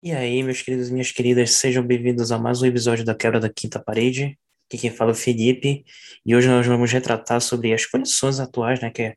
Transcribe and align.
E 0.00 0.12
aí, 0.12 0.44
meus 0.44 0.62
queridos 0.62 0.90
e 0.90 0.92
minhas 0.92 1.10
queridas, 1.10 1.54
sejam 1.54 1.84
bem-vindos 1.84 2.30
a 2.30 2.38
mais 2.38 2.62
um 2.62 2.66
episódio 2.66 3.04
da 3.04 3.16
Quebra 3.16 3.40
da 3.40 3.48
Quinta 3.48 3.80
Parede. 3.80 4.38
Aqui 4.68 4.78
quem 4.78 4.92
fala 4.92 5.10
é 5.10 5.12
o 5.12 5.14
Felipe, 5.16 5.84
e 6.24 6.36
hoje 6.36 6.46
nós 6.46 6.64
vamos 6.64 6.92
retratar 6.92 7.40
sobre 7.40 7.72
as 7.72 7.84
condições 7.84 8.38
atuais, 8.38 8.80
né, 8.80 8.90
que, 8.90 9.16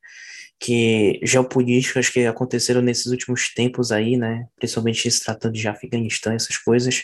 que 0.59 1.19
geopolíticas 1.21 2.09
que 2.09 2.25
aconteceram 2.25 2.81
nesses 2.81 3.05
últimos 3.05 3.53
tempos 3.53 3.91
aí, 3.91 4.17
né, 4.17 4.47
principalmente 4.55 5.09
se 5.11 5.23
tratando 5.23 5.53
de 5.53 5.67
Afeganistão, 5.67 6.33
essas 6.33 6.57
coisas. 6.57 7.03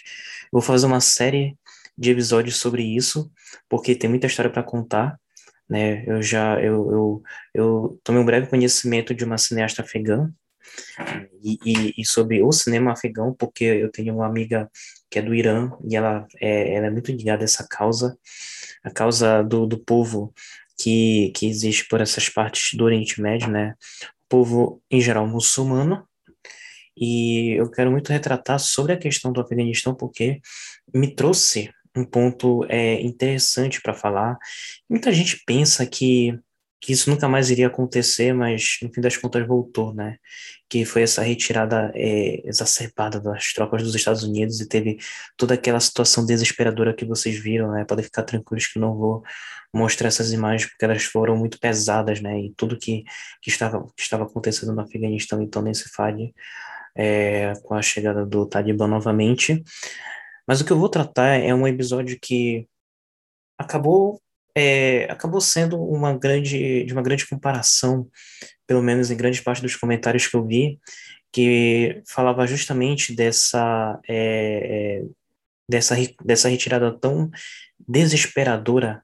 vou 0.51 0.61
fazer 0.61 0.87
uma 0.87 0.99
série 0.99 1.55
de 1.95 2.09
episódios 2.09 2.57
sobre 2.57 2.81
isso, 2.81 3.31
porque 3.69 3.93
tem 3.95 4.09
muita 4.09 4.25
história 4.25 4.51
para 4.51 4.63
contar, 4.63 5.19
né, 5.69 6.03
eu 6.07 6.19
já, 6.19 6.59
eu, 6.59 6.91
eu, 6.91 7.23
eu 7.53 7.99
tomei 8.03 8.21
um 8.23 8.25
breve 8.25 8.47
conhecimento 8.47 9.13
de 9.13 9.23
uma 9.23 9.37
cineasta 9.37 9.83
afegã, 9.83 10.31
e, 11.43 11.57
e, 11.65 11.93
e, 11.97 12.05
sobre 12.05 12.41
o 12.41 12.51
cinema 12.51 12.91
afegão, 12.91 13.33
porque 13.33 13.63
eu 13.63 13.91
tenho 13.91 14.15
uma 14.15 14.25
amiga 14.25 14.69
que 15.09 15.19
é 15.19 15.21
do 15.21 15.33
Irã 15.33 15.71
e 15.87 15.95
ela 15.95 16.27
é, 16.39 16.75
ela 16.75 16.87
é 16.87 16.89
muito 16.89 17.11
ligada 17.11 17.43
a 17.43 17.45
essa 17.45 17.65
causa, 17.67 18.17
a 18.83 18.91
causa 18.91 19.43
do, 19.43 19.65
do 19.65 19.77
povo 19.77 20.33
que, 20.77 21.31
que 21.35 21.47
existe 21.47 21.87
por 21.87 22.01
essas 22.01 22.29
partes 22.29 22.77
do 22.77 22.83
Oriente 22.85 23.21
Médio, 23.21 23.49
né? 23.49 23.75
Povo, 24.29 24.81
em 24.91 25.01
geral, 25.01 25.27
muçulmano. 25.27 26.07
E 26.95 27.53
eu 27.59 27.69
quero 27.69 27.91
muito 27.91 28.11
retratar 28.11 28.59
sobre 28.59 28.93
a 28.93 28.97
questão 28.97 29.31
do 29.31 29.39
Afeganistão, 29.39 29.95
porque 29.95 30.41
me 30.93 31.13
trouxe 31.13 31.71
um 31.95 32.03
ponto 32.03 32.65
é, 32.69 33.01
interessante 33.01 33.81
para 33.81 33.93
falar. 33.93 34.37
Muita 34.89 35.11
gente 35.11 35.41
pensa 35.45 35.85
que 35.85 36.37
que 36.79 36.93
isso 36.93 37.09
nunca 37.09 37.27
mais 37.27 37.49
iria 37.49 37.67
acontecer, 37.67 38.33
mas 38.33 38.77
no 38.81 38.93
fim 38.93 39.01
das 39.01 39.17
contas 39.17 39.45
voltou, 39.47 39.93
né? 39.93 40.17
Que 40.69 40.85
foi 40.85 41.01
essa 41.01 41.21
retirada 41.21 41.91
é, 41.95 42.47
exacerbada 42.47 43.19
das 43.19 43.51
tropas 43.53 43.81
dos 43.83 43.95
Estados 43.95 44.23
Unidos 44.23 44.61
e 44.61 44.67
teve 44.67 44.97
toda 45.35 45.55
aquela 45.55 45.79
situação 45.79 46.25
desesperadora 46.25 46.93
que 46.93 47.05
vocês 47.05 47.37
viram, 47.39 47.71
né? 47.71 47.85
Podem 47.85 48.05
ficar 48.05 48.23
tranquilos 48.23 48.67
que 48.67 48.79
não 48.79 48.95
vou 48.95 49.23
mostrar 49.73 50.07
essas 50.07 50.31
imagens 50.31 50.69
porque 50.69 50.85
elas 50.85 51.03
foram 51.03 51.35
muito 51.35 51.59
pesadas, 51.59 52.21
né? 52.21 52.39
E 52.39 52.53
tudo 52.55 52.77
que, 52.77 53.03
que, 53.41 53.49
estava, 53.49 53.83
que 53.95 54.01
estava 54.01 54.23
acontecendo 54.25 54.73
no 54.73 54.81
Afeganistão, 54.81 55.41
então, 55.41 55.61
nesse 55.61 55.89
FAD, 55.89 56.33
é, 56.95 57.53
com 57.63 57.73
a 57.75 57.81
chegada 57.81 58.25
do 58.25 58.45
Talibã 58.47 58.87
novamente. 58.87 59.63
Mas 60.47 60.61
o 60.61 60.65
que 60.65 60.71
eu 60.71 60.79
vou 60.79 60.89
tratar 60.89 61.35
é 61.35 61.53
um 61.53 61.67
episódio 61.67 62.17
que 62.21 62.67
acabou 63.57 64.21
é, 64.55 65.05
acabou 65.09 65.41
sendo 65.41 65.81
uma 65.81 66.17
grande, 66.17 66.83
de 66.83 66.93
uma 66.93 67.01
grande 67.01 67.27
comparação, 67.27 68.07
pelo 68.65 68.81
menos 68.81 69.11
em 69.11 69.17
grande 69.17 69.41
parte 69.41 69.61
dos 69.61 69.75
comentários 69.75 70.27
que 70.27 70.35
eu 70.35 70.45
vi, 70.45 70.79
que 71.31 72.01
falava 72.07 72.47
justamente 72.47 73.15
dessa, 73.15 73.99
é, 74.07 75.01
é 75.01 75.03
dessa, 75.69 75.95
dessa 76.23 76.49
retirada 76.49 76.91
tão 76.91 77.29
desesperadora 77.87 79.03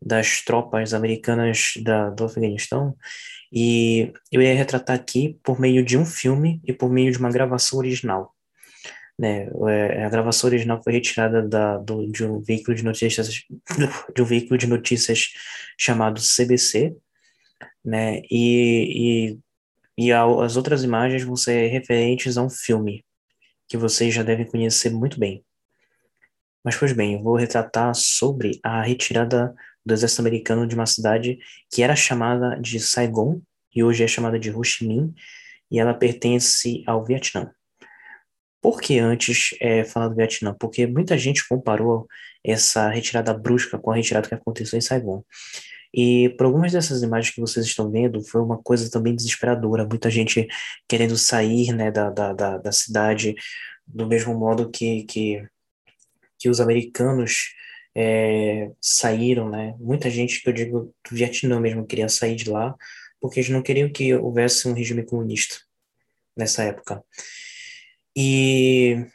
das 0.00 0.42
tropas 0.42 0.94
americanas 0.94 1.74
da, 1.82 2.10
do 2.10 2.24
Afeganistão, 2.24 2.94
e 3.52 4.12
eu 4.30 4.42
ia 4.42 4.54
retratar 4.54 4.94
aqui 4.96 5.38
por 5.42 5.58
meio 5.60 5.84
de 5.84 5.96
um 5.96 6.04
filme 6.04 6.60
e 6.64 6.72
por 6.72 6.90
meio 6.90 7.10
de 7.10 7.18
uma 7.18 7.30
gravação 7.30 7.78
original 7.78 8.35
né? 9.18 9.48
É, 9.68 10.04
a 10.04 10.08
gravação 10.08 10.48
original 10.48 10.82
foi 10.82 10.92
retirada 10.92 11.42
da, 11.42 11.78
do, 11.78 12.10
de 12.10 12.24
um 12.24 12.40
veículo 12.40 12.76
de 12.76 12.84
notícias 12.84 13.28
de 14.14 14.22
um 14.22 14.24
veículo 14.24 14.58
de 14.58 14.66
notícias 14.66 15.32
chamado 15.78 16.20
CBC, 16.20 16.94
né? 17.84 18.20
E, 18.30 19.38
e, 19.98 20.06
e 20.06 20.12
as 20.12 20.56
outras 20.56 20.82
imagens 20.84 21.22
vão 21.22 21.36
ser 21.36 21.68
referentes 21.68 22.36
a 22.36 22.42
um 22.42 22.50
filme 22.50 23.04
que 23.68 23.76
vocês 23.76 24.14
já 24.14 24.22
devem 24.22 24.46
conhecer 24.46 24.90
muito 24.90 25.18
bem. 25.18 25.44
Mas 26.62 26.76
pois 26.76 26.92
bem, 26.92 27.14
eu 27.14 27.22
vou 27.22 27.36
retratar 27.36 27.94
sobre 27.94 28.60
a 28.62 28.82
retirada 28.82 29.54
do 29.84 29.94
exército 29.94 30.20
americano 30.20 30.66
de 30.66 30.74
uma 30.74 30.86
cidade 30.86 31.38
que 31.72 31.82
era 31.82 31.94
chamada 31.94 32.56
de 32.60 32.80
Saigon 32.80 33.40
e 33.74 33.84
hoje 33.84 34.02
é 34.02 34.08
chamada 34.08 34.38
de 34.38 34.50
Ho 34.50 34.64
Chi 34.64 34.86
Minh 34.86 35.14
e 35.70 35.78
ela 35.78 35.94
pertence 35.94 36.82
ao 36.86 37.04
Vietnã. 37.04 37.52
Por 38.60 38.80
que 38.80 38.98
antes 38.98 39.54
é, 39.60 39.84
falar 39.84 40.08
do 40.08 40.16
Vietnã? 40.16 40.54
Porque 40.58 40.86
muita 40.86 41.16
gente 41.16 41.46
comparou 41.48 42.06
essa 42.42 42.88
retirada 42.88 43.32
brusca 43.34 43.78
com 43.78 43.90
a 43.90 43.96
retirada 43.96 44.28
que 44.28 44.34
aconteceu 44.34 44.78
em 44.78 44.82
Saigon. 44.82 45.22
E 45.92 46.30
por 46.30 46.46
algumas 46.46 46.72
dessas 46.72 47.02
imagens 47.02 47.34
que 47.34 47.40
vocês 47.40 47.64
estão 47.64 47.90
vendo, 47.90 48.22
foi 48.22 48.40
uma 48.42 48.58
coisa 48.58 48.90
também 48.90 49.14
desesperadora. 49.14 49.86
Muita 49.86 50.10
gente 50.10 50.46
querendo 50.88 51.16
sair 51.16 51.72
né, 51.72 51.90
da, 51.90 52.10
da, 52.10 52.32
da, 52.32 52.58
da 52.58 52.72
cidade, 52.72 53.34
do 53.86 54.06
mesmo 54.06 54.34
modo 54.34 54.70
que, 54.70 55.04
que, 55.04 55.42
que 56.38 56.48
os 56.48 56.60
americanos 56.60 57.54
é, 57.94 58.70
saíram, 58.78 59.48
né? 59.48 59.74
Muita 59.78 60.10
gente, 60.10 60.42
que 60.42 60.48
eu 60.50 60.52
digo 60.52 60.94
do 61.08 61.16
Vietnã 61.16 61.58
mesmo, 61.58 61.86
queria 61.86 62.10
sair 62.10 62.36
de 62.36 62.50
lá, 62.50 62.74
porque 63.18 63.40
eles 63.40 63.48
não 63.48 63.62
queriam 63.62 63.88
que 63.88 64.14
houvesse 64.14 64.68
um 64.68 64.74
regime 64.74 65.02
comunista 65.02 65.56
nessa 66.36 66.62
época. 66.62 67.02
E 68.16 69.06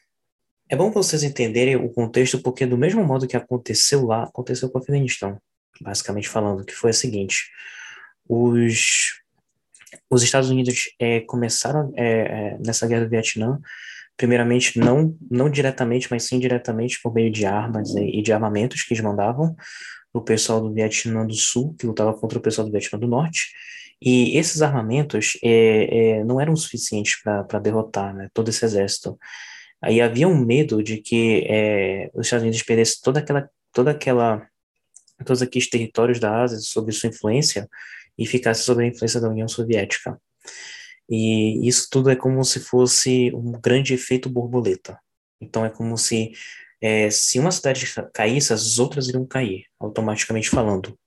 é 0.69 0.75
bom 0.75 0.91
vocês 0.91 1.23
entenderem 1.23 1.75
o 1.75 1.89
contexto, 1.89 2.39
porque 2.41 2.67
do 2.67 2.77
mesmo 2.77 3.03
modo 3.03 3.27
que 3.27 3.35
aconteceu 3.35 4.05
lá, 4.05 4.23
aconteceu 4.23 4.69
com 4.69 4.77
o 4.77 4.81
Afeganistão, 4.81 5.41
basicamente 5.81 6.29
falando, 6.29 6.63
que 6.63 6.73
foi 6.73 6.91
o 6.91 6.93
seguinte, 6.93 7.49
os, 8.29 9.19
os 10.09 10.21
Estados 10.21 10.49
Unidos 10.49 10.93
é, 10.99 11.21
começaram 11.21 11.91
é, 11.95 12.05
é, 12.05 12.57
nessa 12.63 12.87
guerra 12.87 13.05
do 13.05 13.09
Vietnã, 13.09 13.59
primeiramente 14.15 14.77
não, 14.77 15.17
não 15.29 15.49
diretamente, 15.49 16.07
mas 16.11 16.23
sim 16.23 16.39
diretamente 16.39 16.99
por 17.01 17.11
meio 17.11 17.31
de 17.31 17.45
armas 17.45 17.95
e, 17.95 18.19
e 18.19 18.21
de 18.21 18.31
armamentos 18.31 18.83
que 18.83 18.93
eles 18.93 19.03
mandavam 19.03 19.55
o 20.13 20.21
pessoal 20.21 20.61
do 20.61 20.71
Vietnã 20.71 21.25
do 21.25 21.33
Sul, 21.33 21.75
que 21.79 21.87
lutava 21.87 22.13
contra 22.13 22.37
o 22.37 22.41
pessoal 22.41 22.67
do 22.67 22.71
Vietnã 22.71 22.99
do 22.99 23.07
Norte, 23.07 23.51
e 24.01 24.37
esses 24.37 24.61
armamentos 24.61 25.37
é, 25.43 26.17
é, 26.19 26.23
não 26.23 26.41
eram 26.41 26.55
suficientes 26.55 27.21
para 27.21 27.59
derrotar 27.59 28.15
né, 28.15 28.29
todo 28.33 28.49
esse 28.49 28.65
exército. 28.65 29.17
Aí 29.81 30.01
havia 30.01 30.27
um 30.27 30.43
medo 30.43 30.81
de 30.83 30.97
que 30.97 31.45
é, 31.47 32.09
os 32.13 32.25
Estados 32.25 32.43
Unidos 32.43 32.63
perdessem 32.63 32.99
toda 33.03 33.19
aquela, 33.19 33.49
toda 33.71 33.91
aquela, 33.91 34.47
todos 35.25 35.41
aqueles 35.41 35.69
territórios 35.69 36.19
da 36.19 36.41
Ásia 36.41 36.57
sob 36.59 36.91
sua 36.91 37.09
influência 37.09 37.69
e 38.17 38.25
ficasse 38.25 38.63
sob 38.63 38.83
a 38.83 38.87
influência 38.87 39.21
da 39.21 39.29
União 39.29 39.47
Soviética. 39.47 40.19
E 41.09 41.67
isso 41.67 41.87
tudo 41.91 42.09
é 42.09 42.15
como 42.15 42.43
se 42.43 42.59
fosse 42.59 43.31
um 43.35 43.51
grande 43.51 43.93
efeito 43.93 44.29
borboleta. 44.29 44.97
Então 45.39 45.65
é 45.65 45.69
como 45.69 45.97
se 45.97 46.31
é, 46.81 47.09
se 47.11 47.37
uma 47.37 47.51
cidade 47.51 47.85
caísse, 48.11 48.53
as 48.53 48.79
outras 48.79 49.07
iriam 49.07 49.25
cair, 49.25 49.65
automaticamente 49.79 50.49
falando. 50.49 50.97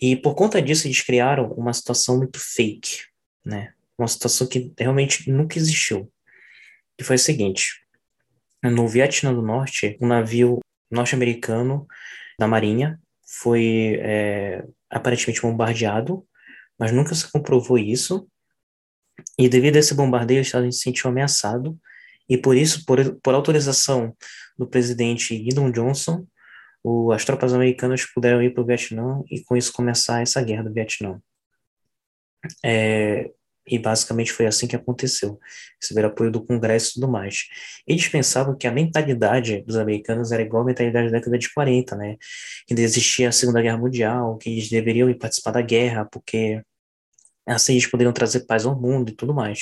E 0.00 0.16
por 0.16 0.34
conta 0.34 0.60
disso, 0.60 0.86
eles 0.86 1.00
criaram 1.02 1.52
uma 1.52 1.72
situação 1.72 2.18
muito 2.18 2.38
fake, 2.38 3.04
né? 3.44 3.72
Uma 3.98 4.08
situação 4.08 4.46
que 4.46 4.72
realmente 4.78 5.30
nunca 5.30 5.58
existiu. 5.58 6.12
Que 6.98 7.04
foi 7.04 7.16
o 7.16 7.18
seguinte: 7.18 7.82
no 8.62 8.86
Vietnã 8.88 9.32
do 9.32 9.42
Norte, 9.42 9.96
um 10.00 10.06
navio 10.06 10.60
norte-americano 10.90 11.86
da 12.38 12.46
Marinha 12.46 13.00
foi 13.26 13.98
é, 14.00 14.64
aparentemente 14.90 15.42
bombardeado, 15.42 16.26
mas 16.78 16.92
nunca 16.92 17.14
se 17.14 17.30
comprovou 17.30 17.78
isso. 17.78 18.28
E 19.38 19.48
devido 19.48 19.76
a 19.76 19.78
esse 19.78 19.94
bombardeio, 19.94 20.40
Estados 20.40 20.64
Unidos 20.64 20.78
se 20.78 20.84
sentiu 20.84 21.10
ameaçado, 21.10 21.78
e 22.28 22.36
por 22.36 22.56
isso, 22.56 22.84
por, 22.84 23.14
por 23.20 23.34
autorização 23.34 24.14
do 24.58 24.66
presidente 24.66 25.36
Lyndon 25.36 25.70
Johnson, 25.70 26.26
o, 26.86 27.10
as 27.10 27.24
tropas 27.24 27.52
americanas 27.52 28.06
puderam 28.06 28.40
ir 28.40 28.54
para 28.54 28.62
o 28.62 28.66
Vietnã 28.66 29.20
e 29.28 29.42
com 29.42 29.56
isso 29.56 29.72
começar 29.72 30.22
essa 30.22 30.40
guerra 30.40 30.62
do 30.62 30.72
Vietnã. 30.72 31.20
É, 32.64 33.28
e 33.66 33.76
basicamente 33.76 34.32
foi 34.32 34.46
assim 34.46 34.68
que 34.68 34.76
aconteceu. 34.76 35.36
Receberam 35.80 36.10
apoio 36.10 36.30
do 36.30 36.44
Congresso 36.46 36.90
e 36.90 36.94
tudo 36.94 37.08
mais. 37.08 37.46
Eles 37.88 38.06
pensavam 38.06 38.56
que 38.56 38.68
a 38.68 38.70
mentalidade 38.72 39.62
dos 39.62 39.76
americanos 39.76 40.30
era 40.30 40.42
igual 40.42 40.62
à 40.62 40.66
mentalidade 40.66 41.10
da 41.10 41.18
década 41.18 41.36
de 41.36 41.52
40, 41.52 41.96
né? 41.96 42.16
Que 42.68 42.74
existia 42.74 43.30
a 43.30 43.32
Segunda 43.32 43.60
Guerra 43.60 43.78
Mundial, 43.78 44.38
que 44.38 44.48
eles 44.48 44.68
deveriam 44.68 45.10
ir 45.10 45.16
participar 45.18 45.50
da 45.50 45.62
guerra, 45.62 46.04
porque 46.04 46.62
assim 47.44 47.72
eles 47.72 47.88
poderiam 47.88 48.12
trazer 48.12 48.46
paz 48.46 48.64
ao 48.64 48.80
mundo 48.80 49.10
e 49.10 49.16
tudo 49.16 49.34
mais. 49.34 49.58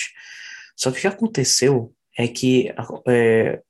Só 0.76 0.90
que 0.90 0.98
o 0.98 1.00
que 1.00 1.06
aconteceu 1.06 1.94
é 2.18 2.28
que, 2.28 2.70
é, 3.08 3.62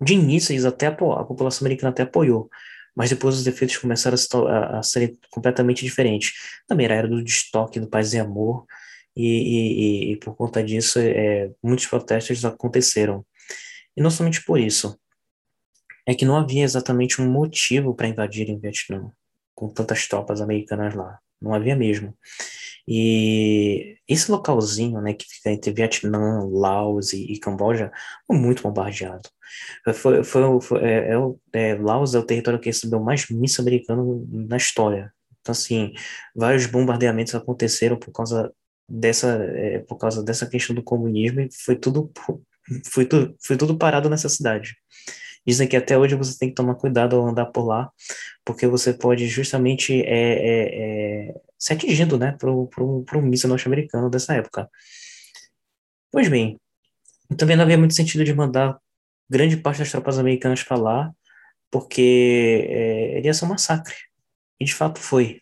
de 0.00 0.14
início, 0.14 0.52
eles 0.52 0.64
até 0.64 0.86
a 0.86 0.92
população 0.92 1.66
americana 1.66 1.90
até 1.90 2.04
apoiou, 2.04 2.48
mas 2.94 3.10
depois 3.10 3.36
os 3.36 3.46
efeitos 3.46 3.76
começaram 3.78 4.16
a, 4.48 4.78
a, 4.78 4.82
serem 4.82 5.18
completamente 5.30 5.84
diferentes. 5.84 6.32
Também 6.66 6.86
era 6.86 7.08
do 7.08 7.22
destoque, 7.22 7.80
do 7.80 7.88
paz 7.88 8.12
e 8.12 8.18
amor, 8.18 8.66
e, 9.16 9.26
e, 9.26 10.12
e, 10.12 10.16
por 10.16 10.34
conta 10.34 10.62
disso, 10.62 10.98
é, 10.98 11.50
muitos 11.62 11.86
protestos 11.86 12.44
aconteceram. 12.44 13.24
E 13.96 14.02
não 14.02 14.10
somente 14.10 14.42
por 14.44 14.58
isso, 14.58 14.98
é 16.06 16.14
que 16.14 16.24
não 16.24 16.36
havia 16.36 16.64
exatamente 16.64 17.20
um 17.20 17.30
motivo 17.30 17.94
para 17.94 18.08
invadirem 18.08 18.56
o 18.56 18.60
Vietnã, 18.60 19.10
com 19.54 19.68
tantas 19.68 20.06
tropas 20.08 20.40
americanas 20.40 20.94
lá. 20.94 21.18
Não 21.40 21.54
havia 21.54 21.76
mesmo. 21.76 22.16
E 22.86 23.96
esse 24.08 24.30
localzinho, 24.30 25.00
né, 25.00 25.14
que 25.14 25.24
fica 25.26 25.50
entre 25.50 25.72
Vietnã, 25.72 26.44
Laos 26.50 27.12
e, 27.12 27.32
e 27.32 27.38
Camboja, 27.38 27.90
foi 28.26 28.36
muito 28.36 28.62
bombardeado. 28.62 29.28
Foi, 29.94 30.24
foi, 30.24 30.60
foi 30.60 30.80
é, 30.82 31.14
é, 31.14 31.70
é, 31.70 31.74
Laos 31.76 32.14
é 32.14 32.18
o 32.18 32.26
território 32.26 32.58
que 32.58 32.68
recebeu 32.68 33.00
mais 33.00 33.28
míssil 33.28 33.62
americano 33.62 34.26
na 34.30 34.56
história. 34.56 35.12
Então, 35.40 35.52
assim, 35.52 35.92
vários 36.34 36.66
bombardeamentos 36.66 37.34
aconteceram 37.34 37.96
por 37.96 38.12
causa 38.12 38.52
dessa, 38.88 39.28
é, 39.44 39.78
por 39.80 39.96
causa 39.96 40.22
dessa 40.22 40.46
questão 40.46 40.74
do 40.74 40.82
comunismo 40.82 41.40
e 41.40 41.48
foi 41.52 41.76
tudo, 41.76 42.10
foi 42.90 43.06
tudo, 43.06 43.36
foi 43.40 43.56
tudo 43.56 43.76
parado 43.76 44.08
nessa 44.08 44.28
cidade. 44.28 44.76
Dizem 45.46 45.66
que 45.66 45.76
até 45.76 45.98
hoje 45.98 46.14
você 46.14 46.38
tem 46.38 46.48
que 46.50 46.54
tomar 46.54 46.76
cuidado 46.76 47.16
ao 47.16 47.26
andar 47.26 47.46
por 47.46 47.66
lá, 47.66 47.90
porque 48.44 48.66
você 48.66 48.92
pode 48.92 49.26
justamente 49.26 50.00
é, 50.02 50.04
é, 50.06 51.28
é, 51.28 51.34
ser 51.62 51.74
atingido, 51.74 52.18
né, 52.18 52.32
por, 52.40 52.66
por 52.66 53.16
um 53.16 53.22
míssil 53.22 53.48
norte-americano 53.48 54.10
dessa 54.10 54.34
época. 54.34 54.68
Pois 56.10 56.28
bem, 56.28 56.58
também 57.38 57.56
não 57.56 57.62
havia 57.62 57.78
muito 57.78 57.94
sentido 57.94 58.24
de 58.24 58.34
mandar 58.34 58.76
grande 59.30 59.56
parte 59.56 59.78
das 59.78 59.90
tropas 59.90 60.18
americanas 60.18 60.64
para 60.64 60.76
lá, 60.76 61.12
porque 61.70 62.66
é, 62.68 63.18
iria 63.18 63.32
ser 63.32 63.44
um 63.44 63.48
massacre. 63.48 63.94
E 64.58 64.64
de 64.64 64.74
fato 64.74 64.98
foi. 64.98 65.40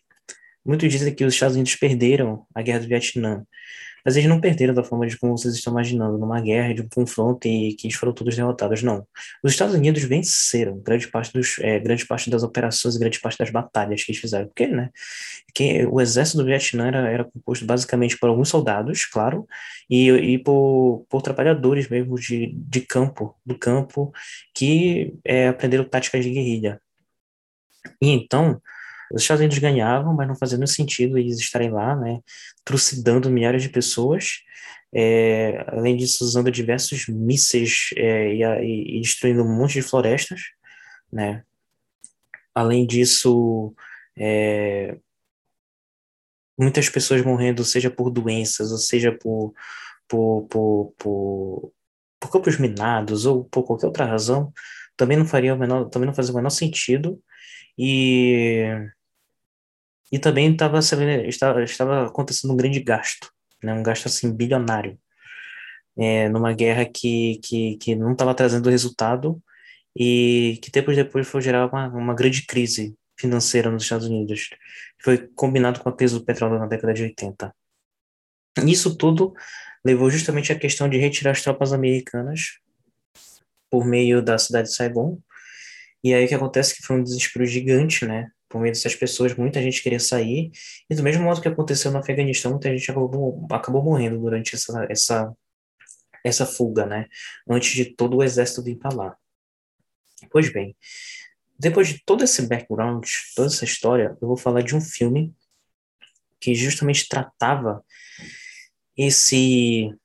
Muitos 0.63 0.91
dizem 0.91 1.13
que 1.13 1.25
os 1.25 1.33
Estados 1.33 1.55
Unidos 1.55 1.75
perderam 1.75 2.45
a 2.53 2.61
guerra 2.61 2.81
do 2.81 2.87
Vietnã, 2.87 3.43
mas 4.05 4.15
eles 4.15 4.29
não 4.29 4.39
perderam 4.39 4.73
da 4.73 4.83
forma 4.83 5.07
de 5.07 5.17
como 5.17 5.37
vocês 5.37 5.53
estão 5.53 5.71
imaginando, 5.73 6.17
numa 6.17 6.41
guerra, 6.41 6.73
de 6.73 6.81
um 6.81 6.89
confronto 6.89 7.47
e 7.47 7.73
que 7.75 7.87
eles 7.87 7.97
foram 7.97 8.13
todos 8.13 8.35
derrotados. 8.35 8.83
Não. 8.83 9.05
Os 9.43 9.51
Estados 9.51 9.75
Unidos 9.75 10.03
venceram 10.03 10.79
grande 10.79 11.07
parte, 11.07 11.33
dos, 11.33 11.57
é, 11.59 11.79
grande 11.79 12.05
parte 12.05 12.29
das 12.29 12.43
operações 12.43 12.97
grande 12.97 13.19
parte 13.19 13.37
das 13.37 13.49
batalhas 13.49 14.03
que 14.03 14.11
eles 14.11 14.21
fizeram. 14.21 14.47
Porque, 14.47 14.67
né? 14.67 14.89
Que 15.53 15.85
o 15.85 15.99
exército 16.01 16.37
do 16.37 16.45
Vietnã 16.45 16.87
era, 16.87 17.09
era 17.09 17.23
composto 17.25 17.65
basicamente 17.65 18.17
por 18.17 18.29
alguns 18.29 18.49
soldados, 18.49 19.05
claro, 19.05 19.47
e, 19.89 20.09
e 20.09 20.37
por, 20.39 21.05
por 21.09 21.21
trabalhadores 21.21 21.89
mesmo 21.89 22.15
de, 22.15 22.53
de 22.55 22.81
campo, 22.81 23.35
do 23.45 23.57
campo, 23.57 24.11
que 24.55 25.13
é, 25.25 25.47
aprenderam 25.49 25.83
táticas 25.85 26.23
de 26.23 26.31
guerrilha. 26.31 26.81
E 28.01 28.09
então, 28.09 28.61
os 29.13 29.21
Estados 29.21 29.41
Unidos 29.41 29.57
ganhavam, 29.59 30.13
mas 30.13 30.27
não 30.27 30.35
fazia 30.35 30.57
nenhum 30.57 30.67
sentido 30.67 31.17
eles 31.17 31.39
estarem 31.39 31.69
lá, 31.69 31.95
né, 31.95 32.21
trucidando 32.63 33.29
milhares 33.29 33.63
de 33.63 33.69
pessoas, 33.69 34.41
é, 34.93 35.63
além 35.67 35.95
disso, 35.95 36.23
usando 36.23 36.51
diversos 36.51 37.07
mísseis 37.07 37.89
é, 37.95 38.33
e, 38.33 38.97
e, 38.97 39.01
destruindo 39.01 39.43
um 39.43 39.57
monte 39.57 39.73
de 39.73 39.81
florestas, 39.81 40.41
né. 41.11 41.43
Além 42.53 42.85
disso, 42.85 43.73
é, 44.17 44.97
muitas 46.57 46.89
pessoas 46.89 47.23
morrendo, 47.23 47.63
seja 47.63 47.89
por 47.89 48.09
doenças, 48.11 48.71
ou 48.71 48.77
seja 48.77 49.11
por, 49.11 49.53
por, 50.07 50.47
por, 50.49 50.93
por, 50.97 51.73
por 52.19 52.31
campos 52.31 52.57
minados, 52.59 53.25
ou 53.25 53.45
por 53.45 53.63
qualquer 53.63 53.87
outra 53.87 54.05
razão, 54.05 54.53
também 54.97 55.17
não 55.17 55.25
faria 55.25 55.55
o 55.55 55.57
menor, 55.57 55.89
também 55.89 56.07
não 56.07 56.13
fazia 56.13 56.33
o 56.33 56.35
menor 56.35 56.49
sentido. 56.49 57.21
E 57.77 58.65
e 60.11 60.19
também 60.19 60.51
estava, 60.51 60.79
estava, 60.79 62.07
acontecendo 62.07 62.53
um 62.53 62.57
grande 62.57 62.79
gasto, 62.79 63.31
né, 63.63 63.73
um 63.73 63.83
gasto 63.83 64.07
assim 64.07 64.35
bilionário, 64.35 64.99
é, 65.97 66.27
numa 66.29 66.53
guerra 66.53 66.85
que, 66.85 67.39
que, 67.43 67.77
que 67.77 67.95
não 67.95 68.13
estava 68.13 68.33
trazendo 68.33 68.69
resultado 68.69 69.41
e 69.95 70.59
que 70.61 70.71
depois 70.71 70.97
depois 70.97 71.27
foi 71.27 71.41
gerar 71.41 71.67
uma, 71.67 71.87
uma 71.89 72.13
grande 72.13 72.45
crise 72.45 72.95
financeira 73.19 73.69
nos 73.69 73.83
Estados 73.83 74.07
Unidos. 74.07 74.49
Foi 75.03 75.29
combinado 75.35 75.79
com 75.79 75.89
a 75.89 75.95
crise 75.95 76.17
do 76.17 76.25
petróleo 76.25 76.59
na 76.59 76.67
década 76.67 76.93
de 76.93 77.03
80. 77.03 77.53
Isso 78.65 78.97
tudo 78.97 79.33
levou 79.83 80.09
justamente 80.09 80.51
à 80.51 80.59
questão 80.59 80.89
de 80.89 80.97
retirar 80.97 81.31
as 81.31 81.41
tropas 81.41 81.73
americanas 81.73 82.59
por 83.69 83.85
meio 83.85 84.21
da 84.21 84.37
cidade 84.37 84.69
de 84.69 84.75
Saigon. 84.75 85.19
E 86.03 86.13
aí 86.13 86.25
o 86.25 86.27
que 86.27 86.35
acontece 86.35 86.73
é 86.73 86.75
que 86.77 86.83
foi 86.83 86.97
um 86.97 87.03
desespero 87.03 87.45
gigante, 87.45 88.05
né? 88.05 88.29
Por 88.51 88.59
meio 88.59 88.73
dessas 88.73 88.95
pessoas, 88.95 89.35
muita 89.35 89.61
gente 89.61 89.81
queria 89.81 89.99
sair, 89.99 90.51
e 90.89 90.95
do 90.95 91.01
mesmo 91.01 91.23
modo 91.23 91.41
que 91.41 91.47
aconteceu 91.47 91.91
no 91.91 91.99
Afeganistão, 91.99 92.51
muita 92.51 92.69
gente 92.69 92.91
acabou, 92.91 93.47
acabou 93.51 93.83
morrendo 93.83 94.19
durante 94.19 94.55
essa, 94.55 94.85
essa, 94.89 95.33
essa 96.23 96.45
fuga, 96.45 96.85
né? 96.85 97.07
Antes 97.49 97.73
de 97.73 97.85
todo 97.85 98.17
o 98.17 98.23
exército 98.23 98.61
vir 98.61 98.77
para 98.77 98.93
lá. 98.93 99.17
Pois 100.29 100.51
bem, 100.51 100.75
depois 101.57 101.87
de 101.87 102.03
todo 102.05 102.23
esse 102.23 102.41
background, 102.47 103.07
toda 103.35 103.47
essa 103.47 103.65
história, 103.65 104.17
eu 104.21 104.27
vou 104.27 104.37
falar 104.37 104.61
de 104.61 104.75
um 104.75 104.81
filme 104.81 105.33
que 106.39 106.53
justamente 106.55 107.07
tratava 107.07 107.83
esse 108.97 109.95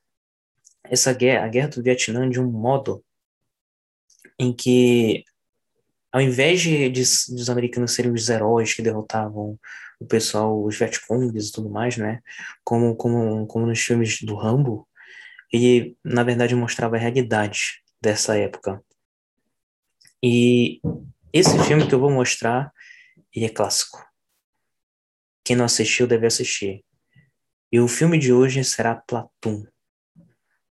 essa 0.83 1.11
guerra, 1.11 1.45
a 1.45 1.49
guerra 1.49 1.67
do 1.67 1.83
Vietnã 1.83 2.29
de 2.29 2.39
um 2.39 2.49
modo 2.49 3.03
em 4.39 4.53
que 4.53 5.25
ao 6.11 6.21
invés 6.21 6.61
de, 6.61 6.89
de, 6.89 7.01
de, 7.01 7.41
os 7.41 7.49
americanos 7.49 7.93
serem 7.93 8.11
os 8.11 8.29
heróis 8.29 8.73
que 8.73 8.81
derrotavam 8.81 9.59
o 9.99 10.05
pessoal, 10.05 10.63
os 10.63 10.77
Vietcongs 10.77 11.49
e 11.49 11.51
tudo 11.51 11.69
mais, 11.69 11.97
né? 11.97 12.21
Como, 12.63 12.95
como, 12.95 13.45
como 13.47 13.65
nos 13.65 13.79
filmes 13.79 14.21
do 14.21 14.35
Rambo, 14.35 14.87
ele, 15.51 15.97
na 16.03 16.23
verdade, 16.23 16.55
mostrava 16.55 16.95
a 16.95 16.99
realidade 16.99 17.81
dessa 18.01 18.37
época. 18.37 18.81
E 20.23 20.81
esse 21.31 21.57
filme 21.65 21.87
que 21.87 21.93
eu 21.93 21.99
vou 21.99 22.11
mostrar, 22.11 22.71
ele 23.33 23.45
é 23.45 23.49
clássico. 23.49 24.03
Quem 25.43 25.55
não 25.55 25.65
assistiu 25.65 26.07
deve 26.07 26.27
assistir. 26.27 26.83
E 27.71 27.79
o 27.79 27.87
filme 27.87 28.17
de 28.17 28.33
hoje 28.33 28.63
será 28.63 28.95
Platoon. 28.95 29.65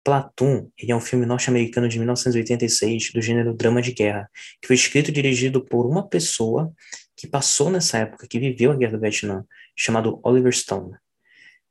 Platoon 0.10 0.72
ele 0.76 0.92
é 0.92 0.96
um 0.96 1.00
filme 1.00 1.24
norte-americano 1.24 1.88
de 1.88 2.00
1986 2.00 3.12
do 3.14 3.22
gênero 3.22 3.54
drama 3.54 3.80
de 3.80 3.92
guerra, 3.92 4.28
que 4.60 4.66
foi 4.66 4.76
escrito 4.76 5.10
e 5.10 5.14
dirigido 5.14 5.64
por 5.64 5.86
uma 5.86 6.08
pessoa 6.10 6.74
que 7.16 7.28
passou 7.28 7.70
nessa 7.70 8.00
época, 8.00 8.26
que 8.28 8.40
viveu 8.40 8.72
a 8.72 8.76
Guerra 8.76 8.94
do 8.94 9.00
Vietnã, 9.00 9.46
chamado 9.76 10.20
Oliver 10.24 10.52
Stone. 10.52 10.96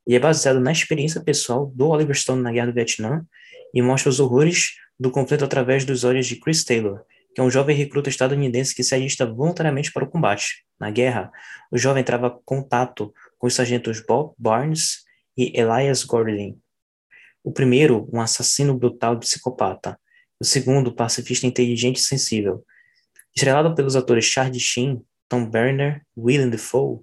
E 0.07 0.15
é 0.15 0.21
baseado 0.21 0.61
na 0.61 0.71
experiência 0.71 1.21
pessoal 1.21 1.67
do 1.75 1.89
Oliver 1.89 2.17
Stone 2.17 2.41
na 2.41 2.53
Guerra 2.53 2.69
do 2.69 2.75
Vietnã 2.75 3.27
e 3.75 3.83
mostra 3.83 4.09
os 4.09 4.21
horrores 4.21 4.77
do 5.01 5.11
conflito 5.11 5.45
através 5.45 5.85
dos 5.85 6.05
olhos 6.05 6.29
de 6.29 6.37
Chris 6.37 6.63
Taylor, 6.63 7.01
que 7.35 7.41
é 7.41 7.45
um 7.45 7.51
jovem 7.51 7.75
recruta 7.75 8.09
estadunidense 8.09 8.73
que 8.73 8.85
se 8.85 8.95
alista 8.95 9.27
voluntariamente 9.27 9.93
para 9.93 10.05
o 10.05 10.09
combate. 10.09 10.65
Na 10.79 10.93
guerra, 10.93 11.33
o 11.73 11.77
jovem 11.77 12.05
trava 12.05 12.31
contato 12.45 13.13
com 13.37 13.49
os 13.49 13.55
sargentos 13.55 14.01
Bob 14.01 14.33
Barnes 14.39 14.99
e 15.37 15.59
Elias 15.59 16.05
Gordon, 16.05 16.57
o 17.43 17.53
primeiro, 17.53 18.09
um 18.13 18.21
assassino 18.21 18.77
brutal 18.77 19.15
e 19.15 19.21
psicopata. 19.21 19.99
O 20.41 20.45
segundo, 20.45 20.95
pacifista 20.95 21.47
inteligente 21.47 21.97
e 21.97 22.03
sensível. 22.03 22.65
Estrelado 23.35 23.75
pelos 23.75 23.97
atores 23.97 24.25
Charlie 24.25 24.61
Sheen, 24.61 25.03
Tom 25.29 25.49
Berner, 25.49 26.03
Willem 26.17 26.51
Dafoe 26.51 27.01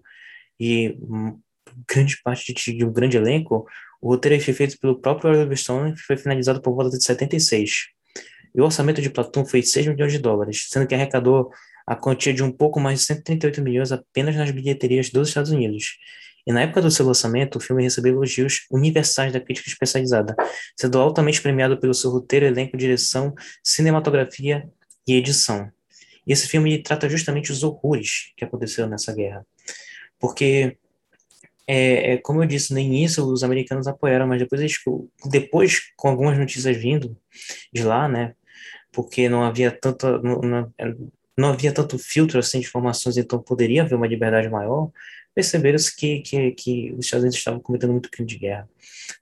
e 0.60 0.98
grande 1.88 2.22
parte 2.24 2.54
de, 2.54 2.86
um 2.86 2.92
grande 2.92 3.18
elenco, 3.18 3.68
o 4.02 4.10
roteiro 4.10 4.42
foi 4.44 4.54
feito 4.54 4.78
pelo 4.80 5.00
próprio 5.00 5.32
Oliver 5.32 5.58
Stone 5.58 5.94
e 5.94 5.98
foi 5.98 6.18
finalizado 6.18 6.62
por 6.62 6.76
volta 6.76 6.98
de 6.98 7.04
76. 7.04 7.88
E 8.54 8.62
o 8.62 8.64
orçamento 8.64 9.02
de 9.02 9.10
Platoon 9.10 9.46
foi 9.46 9.62
de 9.62 9.68
6 9.68 9.88
milhões 9.88 10.14
de 10.14 10.20
dólares, 10.20 10.68
sendo 10.70 10.88
que 10.88 10.96
arrecadou 10.96 11.52
a 11.86 11.96
quantia 11.96 12.34
de 12.34 12.44
um 12.44 12.52
pouco 12.52 12.80
mais 12.80 13.00
de 13.00 13.06
138 13.06 13.62
milhões 13.62 13.92
apenas 13.92 14.36
nas 14.36 14.52
bilheterias 14.52 15.10
dos 15.10 15.28
Estados 15.28 15.52
Unidos. 15.52 15.98
E 16.48 16.54
na 16.54 16.62
época 16.62 16.82
do 16.82 16.92
seu 16.92 17.06
lançamento, 17.06 17.56
o 17.56 17.60
filme 17.60 17.84
recebeu 17.84 18.14
elogios 18.14 18.66
universais 18.72 19.34
da 19.34 19.40
crítica 19.40 19.68
especializada, 19.68 20.36
sendo 20.80 21.00
altamente 21.00 21.42
premiado 21.42 21.80
pelo 21.80 21.94
seu 21.94 22.12
roteiro, 22.12 22.46
elenco, 22.46 22.78
direção, 22.78 23.34
cinematografia 23.64 24.70
e 25.08 25.16
edição. 25.16 25.72
E 26.26 26.34
esse 26.34 26.48
filme 26.48 26.82
trata 26.82 27.10
justamente 27.10 27.52
os 27.52 27.64
horrores 27.64 28.32
que 28.38 28.46
aconteceram 28.46 28.90
nessa 28.90 29.14
guerra. 29.14 29.46
Porque, 30.20 30.78
é, 31.68 32.14
é, 32.14 32.18
como 32.18 32.44
eu 32.44 32.48
disse 32.48 32.74
no 32.74 32.80
início, 32.80 33.26
os 33.26 33.44
americanos 33.44 33.88
apoiaram, 33.88 34.28
mas 34.28 34.40
depois, 34.40 34.62
eles, 34.62 34.78
depois 35.26 35.82
com 35.96 36.10
algumas 36.10 36.38
notícias 36.38 36.78
vindo 36.78 37.18
de 37.74 37.84
lá, 37.84 38.08
né, 38.08 38.36
porque 38.92 39.28
não 39.28 39.44
havia 39.44 39.72
tanta, 39.72 40.20
não 41.38 41.50
havia 41.50 41.74
tanto 41.74 41.98
filtro 42.00 42.40
assim 42.40 42.60
de 42.60 42.68
informações, 42.68 43.18
então 43.18 43.42
poderia 43.42 43.84
haver 43.84 43.96
uma 43.96 44.08
liberdade 44.08 44.50
maior, 44.50 44.90
perceberam-se 45.34 45.96
que, 45.96 46.22
que, 46.22 46.52
que 46.52 46.94
os 46.94 47.06
Estados 47.06 47.24
Unidos 47.24 47.38
estavam 47.38 47.60
cometendo 47.60 47.92
muito 47.92 48.10
crime 48.10 48.28
de 48.28 48.38
guerra. 48.38 48.70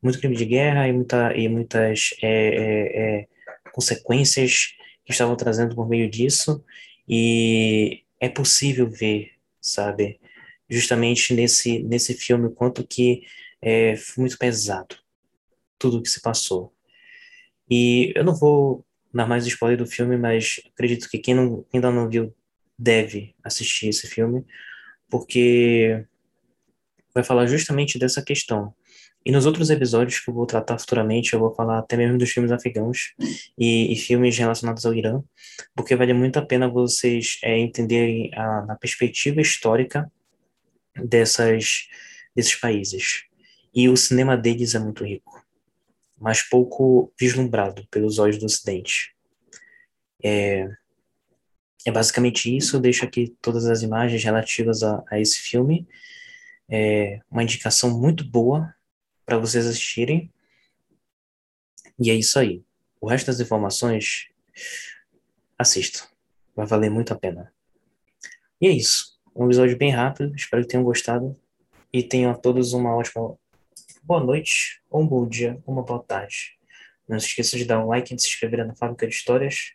Muito 0.02 0.20
crime 0.20 0.36
de 0.36 0.46
guerra 0.46 0.88
e, 0.88 0.94
muita, 0.94 1.36
e 1.36 1.50
muitas 1.50 2.14
é, 2.22 2.30
é, 2.30 3.22
é, 3.22 3.28
consequências 3.72 4.76
que 5.04 5.12
estavam 5.12 5.36
trazendo 5.36 5.76
por 5.76 5.90
meio 5.90 6.10
disso. 6.10 6.64
E 7.10 8.04
é 8.20 8.30
possível 8.30 8.88
ver, 8.88 9.32
sabe, 9.60 10.20
justamente 10.70 11.34
nesse, 11.34 11.80
nesse 11.80 12.14
filme, 12.14 12.48
o 12.48 12.52
quanto 12.52 12.86
que 12.86 13.24
é, 13.62 13.96
foi 13.96 14.22
muito 14.22 14.38
pesado 14.38 14.96
tudo 15.80 15.98
o 15.98 16.04
que 16.04 16.10
se 16.10 16.22
passou. 16.22 16.72
E 17.70 18.14
eu 18.16 18.24
não 18.24 18.36
vou 18.36 18.86
dar 19.14 19.28
mais 19.28 19.46
spoiler 19.46 19.78
do 19.78 19.86
filme, 19.86 20.18
mas 20.18 20.60
acredito 20.74 21.10
que 21.10 21.18
quem, 21.18 21.34
não, 21.36 21.64
quem 21.64 21.78
ainda 21.78 21.92
não 21.92 22.10
viu 22.10 22.34
deve 22.78 23.36
assistir 23.44 23.90
esse 23.90 24.08
filme, 24.08 24.46
porque 25.10 26.06
vai 27.14 27.24
falar 27.24 27.46
justamente 27.46 28.00
dessa 28.00 28.24
questão. 28.24 28.74
E 29.26 29.32
nos 29.32 29.46
outros 29.46 29.70
episódios 29.70 30.20
que 30.20 30.30
eu 30.30 30.34
vou 30.34 30.46
tratar 30.46 30.78
futuramente, 30.78 31.34
eu 31.34 31.40
vou 31.40 31.54
falar 31.54 31.80
até 31.80 31.96
mesmo 31.96 32.18
dos 32.18 32.30
filmes 32.30 32.52
afegãos 32.52 33.14
e, 33.58 33.94
e 33.94 33.96
filmes 33.96 34.38
relacionados 34.38 34.86
ao 34.86 34.94
Irã, 34.94 35.24
porque 35.74 35.96
vale 35.96 36.14
muito 36.14 36.38
a 36.38 36.46
pena 36.46 36.68
vocês 36.68 37.38
é, 37.42 37.58
entenderem 37.58 38.32
a, 38.34 38.74
a 38.74 38.76
perspectiva 38.76 39.40
histórica 39.40 40.12
dessas, 40.96 41.88
desses 42.36 42.56
países. 42.56 43.24
E 43.74 43.88
o 43.88 43.96
cinema 43.96 44.36
deles 44.36 44.76
é 44.76 44.80
muito 44.80 45.06
rico, 45.06 45.43
mas 46.24 46.42
pouco 46.42 47.12
vislumbrado 47.20 47.86
pelos 47.92 48.18
olhos 48.18 48.38
do 48.38 48.46
Ocidente. 48.46 49.14
É, 50.24 50.66
é 51.86 51.92
basicamente 51.92 52.56
isso. 52.56 52.78
Eu 52.78 52.80
deixo 52.80 53.04
aqui 53.04 53.36
todas 53.42 53.66
as 53.66 53.82
imagens 53.82 54.24
relativas 54.24 54.84
a, 54.84 55.04
a 55.12 55.20
esse 55.20 55.40
filme. 55.40 55.86
É 56.70 57.20
uma 57.30 57.44
indicação 57.44 58.00
muito 58.00 58.24
boa 58.24 58.74
para 59.26 59.38
vocês 59.38 59.68
assistirem. 59.68 60.32
E 62.00 62.10
é 62.10 62.16
isso 62.16 62.40
aí. 62.40 62.64
O 63.02 63.08
resto 63.10 63.28
das 63.28 63.42
informações, 63.42 64.30
assistam. 65.58 66.08
Vai 66.56 66.66
valer 66.66 66.90
muito 66.90 67.12
a 67.12 67.20
pena. 67.20 67.54
E 68.62 68.68
é 68.68 68.72
isso. 68.72 69.20
Um 69.36 69.44
episódio 69.44 69.78
bem 69.78 69.92
rápido. 69.92 70.34
Espero 70.34 70.64
que 70.64 70.70
tenham 70.70 70.86
gostado. 70.86 71.38
E 71.92 72.02
tenham 72.02 72.32
a 72.32 72.36
todos 72.36 72.72
uma 72.72 72.96
ótima 72.96 73.38
boa 74.04 74.22
noite, 74.22 74.82
ou 74.90 75.02
um 75.02 75.08
bom 75.08 75.26
dia, 75.26 75.58
uma 75.66 75.82
boa 75.82 76.04
tarde. 76.04 76.58
Não 77.08 77.18
se 77.18 77.28
esqueça 77.28 77.58
de 77.58 77.64
dar 77.64 77.80
um 77.80 77.88
like 77.88 78.14
e 78.14 78.16
de 78.16 78.22
se 78.22 78.28
inscrever 78.28 78.66
na 78.68 78.76
Fábrica 78.76 79.08
de 79.08 79.14
Histórias 79.14 79.74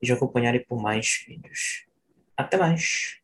e 0.00 0.04
de 0.04 0.12
acompanharem 0.12 0.62
por 0.62 0.80
mais 0.80 1.24
vídeos. 1.26 1.86
Até 2.36 2.58
mais! 2.58 3.21